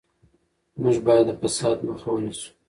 [0.81, 2.49] موږ باید د فساد مخه ونیسو.